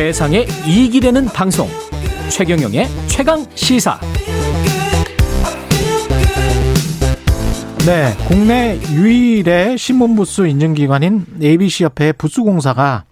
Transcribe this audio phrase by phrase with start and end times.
[0.00, 1.68] 세상에 이익이 되는 방송
[2.30, 4.00] 최경영의 최강 시사
[7.84, 13.04] 네, 국내 유일의 신문 부수 인증기관인 ABC협회 부수공사가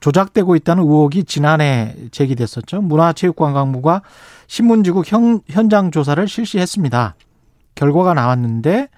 [0.00, 2.82] 조작되고 있다는 의혹이 지난해 제기됐었죠.
[2.82, 4.02] 문화체육관광부가
[4.46, 7.14] 신문지국 현, 현장 조사를 실시했습니다.
[7.76, 8.88] 결과가 나왔는데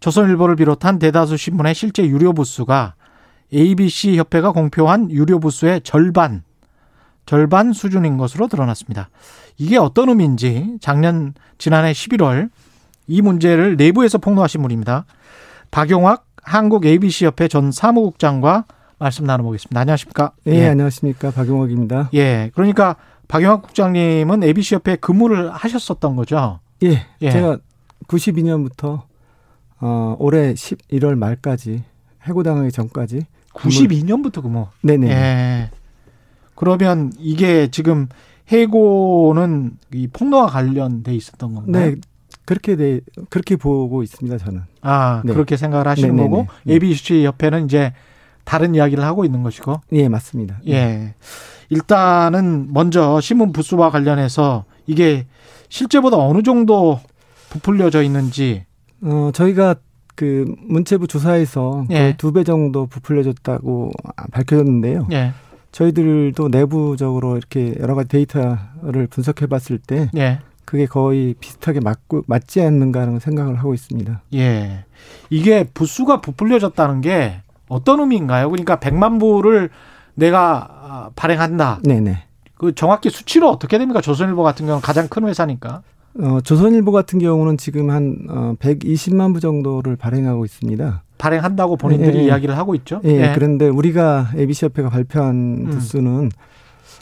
[0.00, 2.96] 조선일보를 비롯한 대다수 신문의 실제 유료 부수가
[3.52, 6.42] ABC 협회가 공표한 유료 부수의 절반,
[7.26, 9.08] 절반 수준인 것으로 드러났습니다.
[9.58, 12.50] 이게 어떤 의미인지 작년 지난해 11월
[13.06, 15.06] 이 문제를 내부에서 폭로하신 분입니다.
[15.70, 18.64] 박용학 한국 ABC 협회 전 사무국장과
[18.98, 19.80] 말씀 나눠보겠습니다.
[19.80, 20.32] 안녕하십니까?
[20.46, 20.68] 예, 예.
[20.68, 21.30] 안녕하십니까?
[21.30, 22.10] 박용학입니다.
[22.14, 22.50] 예.
[22.54, 22.96] 그러니까
[23.28, 26.60] 박용학 국장님은 ABC 협회 근무를 하셨었던 거죠?
[26.82, 27.06] 예.
[27.22, 27.30] 예.
[27.30, 27.58] 제가
[28.06, 29.02] 92년부터
[29.80, 31.82] 어, 올해 11월 말까지
[32.22, 33.26] 해고당하기 전까지
[33.56, 34.66] 92년부터 근무.
[34.82, 35.08] 네네.
[35.08, 35.70] 예.
[36.54, 38.08] 그러면 이게 지금
[38.48, 41.86] 해고는 이 폭로와 관련돼 있었던 건가요?
[41.86, 41.96] 네.
[42.44, 44.62] 그렇게 돼 그렇게 보고 있습니다, 저는.
[44.82, 45.32] 아, 네.
[45.32, 46.28] 그렇게 생각을 하시는 네네네.
[46.28, 46.74] 거고 네.
[46.74, 47.92] ABC 협회는 이제
[48.44, 49.80] 다른 이야기를 하고 있는 것이고.
[49.92, 50.60] 예, 맞습니다.
[50.68, 51.14] 예.
[51.68, 55.26] 일단은 먼저 신문 부수와 관련해서 이게
[55.68, 57.00] 실제보다 어느 정도
[57.50, 58.64] 부풀려져 있는지
[59.02, 59.74] 어, 저희가
[60.16, 62.14] 그 문체부 조사에서 예.
[62.16, 63.92] 두배 정도 부풀려졌다고
[64.32, 65.06] 밝혀졌는데요.
[65.12, 65.32] 예.
[65.70, 70.40] 저희들도 내부적으로 이렇게 여러 가지 데이터를 분석해 봤을 때 예.
[70.64, 74.22] 그게 거의 비슷하게 맞고 맞지 않는가라는 생각을 하고 있습니다.
[74.34, 74.84] 예.
[75.30, 78.50] 이게 부수가 부풀려졌다는 게 어떤 의미인가요?
[78.50, 79.70] 그러니까 100만 부를
[80.14, 81.80] 내가 아, 발행한다.
[81.84, 82.24] 네네.
[82.56, 84.00] 그 정확히 수치로 어떻게 됩니까?
[84.00, 85.82] 조선일보 같은 경우는 가장 큰 회사니까.
[86.20, 91.02] 어, 조선일보 같은 경우는 지금 한 어, 120만 부 정도를 발행하고 있습니다.
[91.18, 92.26] 발행한다고 본인들이 예, 예.
[92.26, 93.00] 이야기를 하고 있죠.
[93.04, 93.32] 예, 예.
[93.34, 95.34] 그런데 우리가 ABC협회가 발표한
[95.66, 95.70] 음.
[95.70, 96.30] 부수는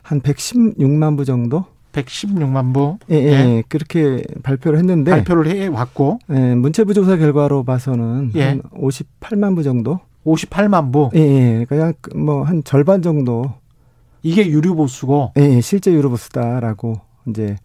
[0.02, 1.64] 한 116만 부 정도?
[1.92, 2.98] 116만 부.
[3.10, 3.62] 예, 예, 예.
[3.68, 6.18] 그렇게 발표를 했는데 발표를 해 왔고.
[6.32, 8.42] 예, 문체부 조사 결과로 봐서는 예.
[8.44, 10.00] 한 58만 부 정도?
[10.26, 11.10] 58만 부.
[11.14, 11.20] 예,
[11.60, 11.66] 예.
[11.68, 13.52] 그냥 뭐 한 절반 정도.
[14.22, 15.32] 이게 유료 보수고.
[15.38, 15.60] 예, 예.
[15.60, 16.94] 실제 유료 보수다라고
[17.28, 17.56] 이제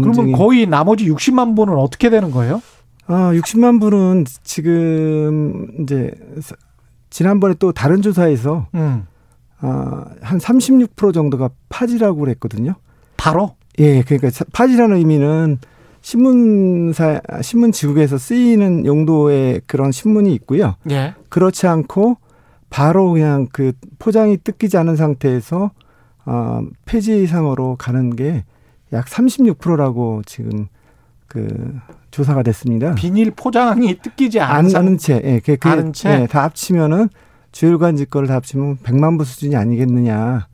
[0.00, 0.14] 검증이.
[0.14, 2.62] 그러면 거의 나머지 60만 부는 어떻게 되는 거예요?
[3.06, 6.10] 아, 60만 부는 지금 이제
[7.10, 9.06] 지난번에 또 다른 조사에서 음.
[9.60, 12.74] 아, 한 36% 정도가 파지라고 그랬거든요.
[13.16, 13.54] 바로?
[13.78, 15.58] 예, 그러니까 파지라는 의미는
[16.00, 20.74] 신문사 신문 지국에서 쓰이는 용도의 그런 신문이 있고요.
[20.90, 21.14] 예.
[21.28, 22.16] 그렇지 않고
[22.70, 25.70] 바로 그냥 그 포장이 뜯기지 않은 상태에서
[26.26, 28.44] 어 폐지상으로 가는 게
[28.92, 30.68] 약 36%라고 지금
[31.26, 31.78] 그
[32.10, 32.94] 조사가 됐습니다.
[32.94, 37.08] 비닐 포장이 뜯기지 않은 채, 예, 그, 그, 채, 예, 다 합치면은
[37.52, 40.48] 주일관 직 거를 다 합치면 100만 부 수준이 아니겠느냐.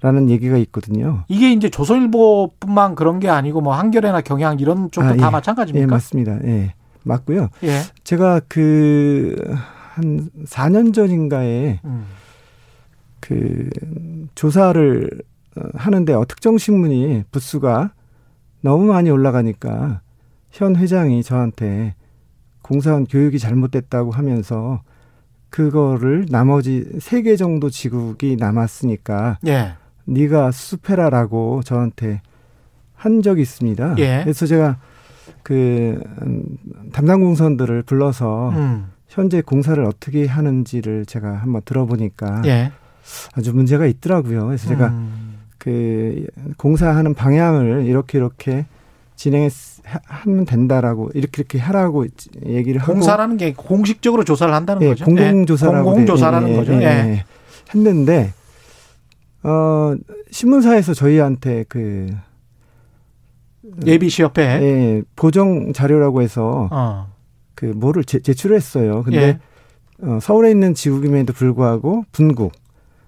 [0.00, 1.24] 라는 얘기가 있거든요.
[1.28, 5.30] 이게 이제 조선일보뿐만 그런 게 아니고 뭐 한겨레나 경향 이런 쪽도 아, 다 예.
[5.30, 5.82] 마찬가지입니까?
[5.82, 6.44] 예, 맞습니다.
[6.44, 6.74] 예.
[7.04, 7.48] 맞고요.
[7.62, 7.80] 예.
[8.02, 9.34] 제가 그
[9.94, 12.04] 한 4년 전인가에 음.
[13.20, 13.70] 그
[14.34, 15.08] 조사를
[15.74, 17.92] 하는데 어, 특정 신문이 부수가
[18.60, 20.00] 너무 많이 올라가니까
[20.50, 21.94] 현 회장이 저한테
[22.62, 24.82] 공사원 교육이 잘못됐다고 하면서
[25.50, 29.74] 그거를 나머지 세 개 정도 지국이 남았으니까 예.
[30.06, 32.22] 네가 수페라라고 저한테
[32.94, 33.96] 한 적이 있습니다.
[33.98, 34.20] 예.
[34.24, 34.78] 그래서 제가
[35.42, 36.44] 그 음,
[36.92, 38.86] 담당 공선들을 불러서 음.
[39.08, 42.72] 현재 공사를 어떻게 하는지를 제가 한번 들어보니까 예.
[43.34, 44.46] 아주 문제가 있더라고요.
[44.46, 45.23] 그래서 제가 음.
[45.58, 46.26] 그
[46.56, 48.66] 공사하는 방향을 이렇게 이렇게
[49.16, 52.06] 진행하면 된다라고 이렇게 이렇게 하라고
[52.44, 55.04] 얘기를 하고 공사라는 게 공식적으로 조사를 한다는 예, 거죠.
[55.04, 56.72] 공공조사라고 예, 공공조사라는 예, 거죠.
[56.74, 57.24] 예, 예.
[57.74, 58.32] 했는데
[59.42, 59.94] 어,
[60.30, 62.08] 신문사에서 저희한테 그
[63.86, 67.08] 예비 시 협회 예, 보정 자료라고 해서 어.
[67.54, 69.02] 그 뭐를 제, 제출했어요.
[69.04, 69.38] 근데 예.
[70.02, 72.52] 어, 서울에 있는 지국임에도 불구하고 분국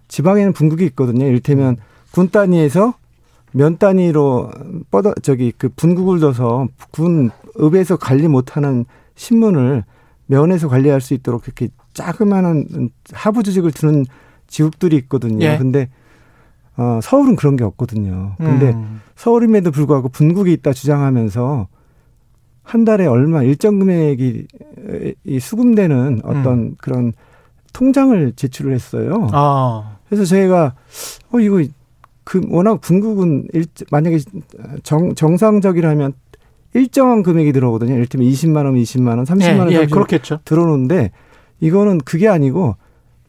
[0.08, 1.26] 지방에는 분국이 있거든요.
[1.26, 1.95] 이를테면 음.
[2.16, 2.94] 군 단위에서
[3.52, 4.50] 면 단위로
[4.90, 7.28] 뻗어 저기 그 분국을 둬서 군
[7.60, 8.86] 읍에서 관리 못하는
[9.16, 9.84] 신문을
[10.24, 14.06] 면에서 관리할 수 있도록 이렇게 자그마한 하부 조직을 두는
[14.46, 15.44] 지국들이 있거든요.
[15.44, 15.58] 예.
[15.58, 15.90] 근데
[16.78, 18.36] 어, 서울은 그런 게 없거든요.
[18.38, 19.02] 근데 음.
[19.14, 21.68] 서울임에도 불구하고 분국이 있다 주장하면서
[22.62, 24.46] 한 달에 얼마 일정 금액이
[25.24, 26.74] 이 수금되는 어떤 음.
[26.78, 27.12] 그런
[27.74, 29.28] 통장을 제출을 했어요.
[29.32, 29.98] 아.
[30.08, 30.74] 그래서 저희가
[31.30, 31.62] 어 이거
[32.26, 34.18] 그 워낙 분국은 일, 만약에
[34.82, 36.12] 정, 정상적이라면
[36.74, 37.94] 일정한 금액이 들어오거든요.
[37.94, 40.40] 예를 들면 20만 원, 20만 원, 30만 원, 예, 예, 그렇겠죠.
[40.44, 41.12] 들어오는데
[41.60, 42.74] 이거는 그게 아니고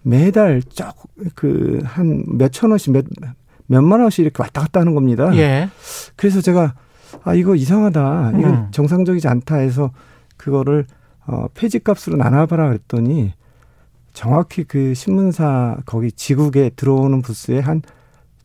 [0.01, 3.05] 매달 쭉그한 몇천 원씩 몇
[3.67, 5.29] 몇만 원씩 이렇게 왔다 갔다 하는 겁니다.
[5.37, 5.69] 예.
[6.15, 6.73] 그래서 제가
[7.23, 8.31] 아 이거 이상하다.
[8.39, 8.67] 이건 음.
[8.71, 9.91] 정상적이지 않다 해서
[10.37, 10.87] 그거를
[11.27, 13.33] 어 폐지값으로 나눠봐라 그랬더니
[14.13, 17.83] 정확히 그 신문사 거기 지국에 들어오는 부스에 한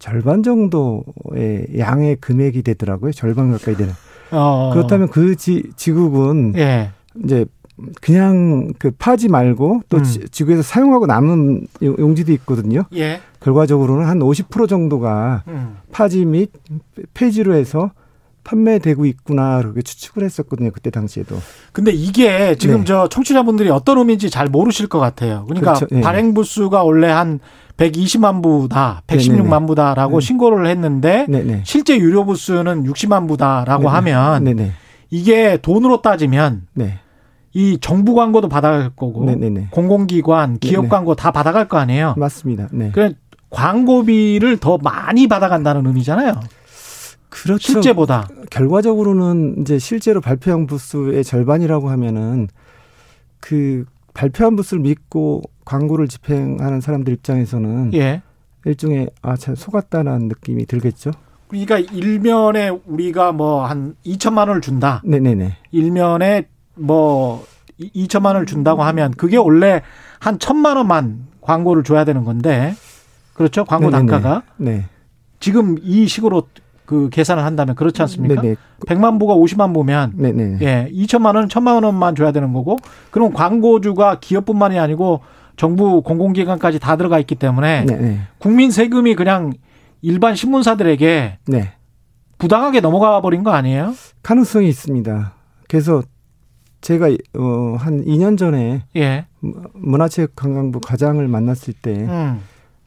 [0.02, 3.12] 절반 정도의 양의 금액이 되더라고요.
[3.12, 3.93] 절반 가까이 되는.
[4.32, 4.70] 어.
[4.75, 6.90] 그렇다면 그 지, 지국은 예.
[7.22, 7.46] 이제
[8.00, 10.02] 그냥 그 파지 말고 또 음.
[10.02, 12.82] 지구에서 사용하고 남은 용지도 있거든요.
[12.96, 13.20] 예.
[13.38, 15.76] 결과적으로는 한 50% 정도가 음.
[15.93, 16.50] 파지 및
[17.14, 17.93] 폐지로 해서
[18.44, 21.36] 판매되고 있구나 그렇게 추측을 했었거든요 그때 당시에도.
[21.72, 22.84] 근데 이게 지금 네.
[22.84, 25.44] 저 청취자분들이 어떤 의미인지 잘 모르실 것 같아요.
[25.48, 25.94] 그러니까 그렇죠.
[25.94, 26.00] 네.
[26.00, 27.40] 발행 부수가 원래 한
[27.76, 30.26] 120만 부다, 116만 부다라고 네.
[30.26, 31.26] 신고를 했는데.
[31.64, 33.88] 실제 유료 부수는 60만 부다라고.
[33.88, 34.72] 하면.
[35.10, 36.98] 이게 돈으로 따지면 네.
[37.54, 39.26] 이 정부 광고도 받아갈 거고.
[39.70, 40.88] 공공기관, 기업.
[40.88, 42.14] 광고 다 받아갈 거 아니에요.
[42.16, 42.68] 맞습니다.
[42.72, 42.90] 네.
[42.92, 43.14] 그래
[43.50, 46.40] 광고비를 더 많이 받아간다는 의미잖아요.
[47.32, 47.73] 그렇죠.
[47.73, 52.49] 실제보다 결과적으로는 이제 실제로 발표한 부수의 절반이라고 하면은
[53.40, 53.84] 그
[54.14, 58.23] 발표한 부수를 믿고 광고를 집행하는 사람들 입장에서는 예.
[58.67, 61.11] 일종의 아참 속았다는 느낌이 들겠죠.
[61.49, 65.02] 그러니까 일면에 우리가 뭐 한 2천만 원을 준다.
[65.05, 65.56] 네네네.
[65.73, 67.44] 일면에 뭐
[67.81, 69.82] 2천만 원을 준다고 하면 그게 원래
[70.20, 72.75] 한 천만 원만 광고를 줘야 되는 건데
[73.34, 73.64] 그렇죠?
[73.64, 74.11] 광고 네네네.
[74.12, 74.84] 단가가 네.
[75.40, 76.49] 지금 이 식으로
[76.84, 78.40] 그 계산을 한다면 그렇지 않습니까?
[78.43, 78.56] 네네.
[78.87, 80.58] 100만 부가 50만 부면 네네.
[80.62, 82.76] 예, 2천만 원, 1천만 원만 줘야 되는 거고
[83.11, 85.20] 그럼 광고주가 기업뿐만이 아니고
[85.56, 88.20] 정부 공공기관까지 다 들어가 있기 때문에 네네.
[88.38, 89.52] 국민 세금이 그냥
[90.00, 91.73] 일반 신문사들에게 네.
[92.38, 93.94] 부당하게 넘어가 버린 거 아니에요?
[94.23, 95.34] 가능성이 있습니다.
[95.69, 96.02] 그래서
[96.81, 97.06] 제가
[97.38, 99.26] 어, 한 2년 전에 예.
[99.75, 102.40] 문화체육관광부 과장을 만났을 때 음.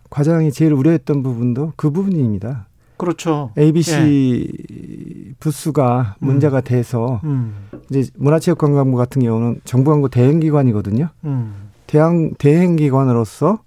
[0.10, 2.68] 과장이 제일 우려했던 부분도 그 부분입니다.
[2.98, 3.52] 그렇죠.
[3.58, 5.34] ABC 예.
[5.40, 6.28] 부수가 음.
[6.28, 7.68] 문제가 돼서 음.
[7.90, 11.10] 이제 문화체육관광부 같은 경우는 정부 광고 대행기관이거든요.
[11.26, 11.70] 음.
[11.88, 13.60] 대행 대행기관으로서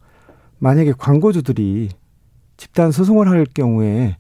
[0.59, 1.91] 만약에 광고주들이
[2.57, 4.17] 집단 소송을 할 경우에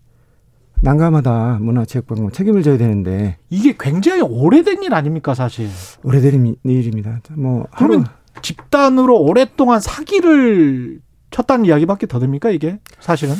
[0.80, 5.68] 난감하다 문화체육관광 책임을 져야 되는데 이게 굉장히 오래된 일 아닙니까 사실
[6.04, 7.20] 오래된 일입니다.
[7.32, 8.42] 뭐 그러면 하루.
[8.42, 11.00] 집단으로 오랫동안 사기를
[11.30, 13.34] 쳤다는 이야기밖에 더 됩니까 이게 사실은?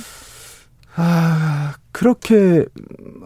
[1.00, 2.64] 아 그렇게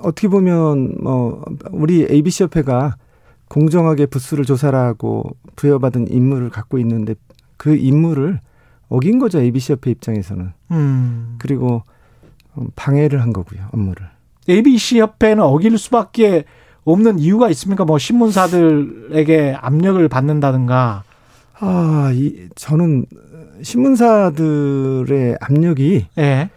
[0.02, 2.96] 어떻게 보면 뭐 우리 ABC 협회가
[3.48, 7.14] 공정하게 부수를 조사하고 부여받은 임무를 갖고 있는데
[7.56, 8.40] 그 임무를
[8.88, 10.52] 어긴 거죠 ABC 협회 입장에서는.
[10.70, 11.36] 음.
[11.38, 11.82] 그리고
[12.76, 14.06] 방해를 한 거고요, 업무를.
[14.48, 16.44] ABC 협회는 어길 수밖에
[16.84, 17.84] 없는 이유가 있습니까?
[17.84, 21.04] 뭐 신문사들에게 압력을 받는다든가.
[21.60, 23.06] 아, 이 저는
[23.62, 26.50] 신문사들의 압력이 예.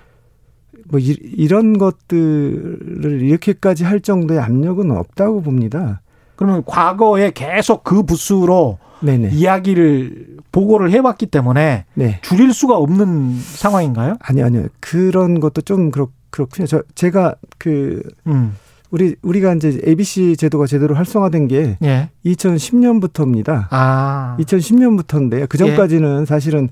[0.89, 6.01] 뭐 이, 이런 것들을 이렇게까지 할 정도의 압력은 없다고 봅니다.
[6.35, 9.29] 그러면 과거에 계속 그 부수로 네네.
[9.31, 12.19] 이야기를 보고를 해왔기 때문에 네.
[12.21, 14.15] 줄일 수가 없는 상황인가요?
[14.19, 16.67] 아니 아니요 그런 것도 좀 그렇 그렇군요.
[16.67, 18.55] 저 제가 그 음.
[18.91, 22.09] 우리 우리가 이제 ABC 제도가 제대로 활성화된 게 예.
[22.25, 23.67] 2010년부터입니다.
[23.71, 24.37] 아.
[24.39, 26.25] 2010년부터인데 그 전까지는 예.
[26.25, 26.69] 사실은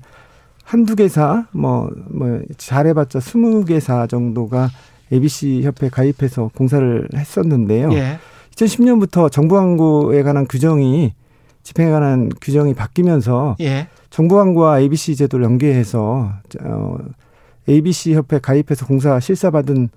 [0.64, 4.70] 한두 개사 뭐뭐 잘해봤자 스무 개사 정도가
[5.12, 7.92] ABC 협회 가입해서 공사를 했었는데요.
[7.92, 8.18] 예.
[8.56, 11.12] 2010년부터 정부 광고에 관한 규정이
[11.62, 13.88] 집행에 관한 규정이 바뀌면서 예.
[14.10, 16.96] 정부 광고와 ABC 제도를 연계해서 어
[17.68, 19.88] ABC 협회 가입해서 공사 실사받은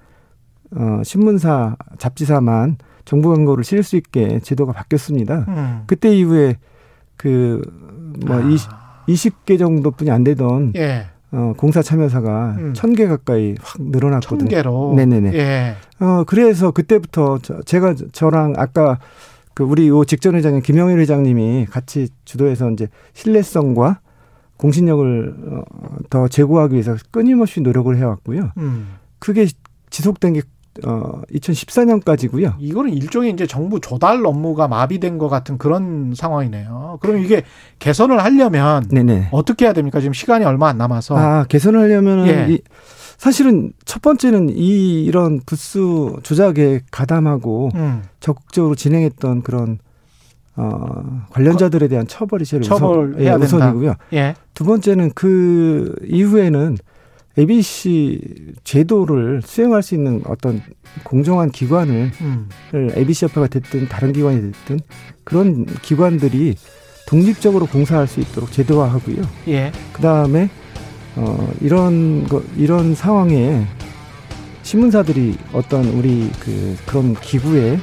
[0.75, 5.45] 어 신문사 잡지사만 정부 광고를 실을 수 있게 제도가 바뀌었습니다.
[5.47, 5.83] 음.
[5.87, 6.57] 그때 이후에
[7.15, 7.61] 그뭐
[8.29, 8.86] 아.
[9.07, 11.07] 20, 개 정도뿐이 안 되던 예.
[11.31, 12.73] 어, 공사 참여사가 음.
[12.73, 14.49] 1000개 가까이 확 늘어났거든요.
[14.49, 14.93] 1000개로.
[14.95, 15.33] 네네네.
[15.33, 15.75] 예.
[15.99, 18.99] 어, 그래서 그때부터 저, 제가 저랑 아까
[19.53, 23.99] 그 우리 요 직전 회장님 김영일 회장님이 같이 주도해서 이제 신뢰성과
[24.57, 25.63] 공신력을 어,
[26.09, 28.51] 더 제고하기 위해서 끊임없이 노력을 해왔고요.
[28.57, 28.95] 음.
[29.19, 29.47] 그게
[29.89, 30.41] 지속된 게
[30.85, 32.55] 어, 2014년까지고요.
[32.59, 36.99] 이거는 일종의 이제 정부 조달 업무가 마비된 것 같은 그런 상황이네요.
[37.01, 37.43] 그럼 이게
[37.79, 39.29] 개선을 하려면 네네.
[39.31, 39.99] 어떻게 해야 됩니까?
[39.99, 41.17] 지금 시간이 얼마 안 남아서.
[41.17, 42.53] 아, 개선을 하려면은 예.
[42.53, 42.61] 이,
[43.17, 48.03] 사실은 첫 번째는 이 이런 부수 조작에 가담하고 음.
[48.19, 49.79] 적극적으로 진행했던 그런
[50.55, 53.93] 어, 관련자들에 대한 처벌이 제일 처벌 우선, 예, 우선이고요.
[54.13, 54.35] 예.
[54.53, 56.77] 두 번째는 그 이후에는
[57.37, 58.19] ABC
[58.63, 60.61] 제도를 수행할 수 있는 어떤
[61.03, 62.49] 공정한 기관을 음.
[62.73, 64.79] ABC 협회가 됐든 다른 기관이 됐든
[65.23, 66.55] 그런 기관들이
[67.07, 69.21] 독립적으로 공사할 수 있도록 제도화하고요.
[69.47, 69.71] 예.
[69.93, 70.49] 그 다음에
[71.15, 73.65] 어, 이런 거, 이런 상황에
[74.63, 77.79] 신문사들이 어떤 우리 그 그런 기구의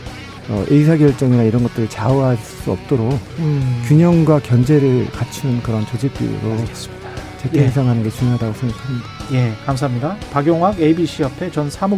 [0.50, 3.82] 어, 의사결정이나 이런 것들을 좌우할 수 없도록 음.
[3.86, 6.32] 균형과 견제를 갖추는 그런 조직비로
[7.50, 8.04] 재평상하는 예.
[8.04, 9.08] 게 중요하다고 생각합니다.
[9.32, 10.16] 예, 감사합니다.
[10.32, 11.96] 박용학 ABC 협회 전 사무